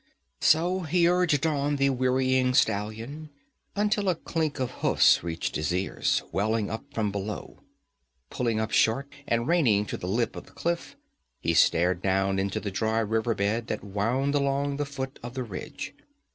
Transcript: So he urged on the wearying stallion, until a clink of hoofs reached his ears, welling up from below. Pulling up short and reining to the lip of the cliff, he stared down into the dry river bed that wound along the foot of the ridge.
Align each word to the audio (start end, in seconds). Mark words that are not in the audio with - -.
So 0.39 0.79
he 0.79 1.07
urged 1.07 1.45
on 1.45 1.75
the 1.75 1.91
wearying 1.91 2.55
stallion, 2.55 3.29
until 3.75 4.09
a 4.09 4.15
clink 4.15 4.59
of 4.59 4.71
hoofs 4.81 5.21
reached 5.21 5.55
his 5.55 5.71
ears, 5.71 6.23
welling 6.31 6.71
up 6.71 6.83
from 6.91 7.11
below. 7.11 7.59
Pulling 8.31 8.59
up 8.59 8.71
short 8.71 9.13
and 9.27 9.45
reining 9.47 9.85
to 9.85 9.97
the 9.97 10.07
lip 10.07 10.35
of 10.35 10.45
the 10.47 10.53
cliff, 10.53 10.95
he 11.39 11.53
stared 11.53 12.01
down 12.01 12.39
into 12.39 12.59
the 12.59 12.71
dry 12.71 12.97
river 13.01 13.35
bed 13.35 13.67
that 13.67 13.83
wound 13.83 14.33
along 14.33 14.77
the 14.77 14.87
foot 14.87 15.19
of 15.21 15.35
the 15.35 15.43
ridge. 15.43 15.93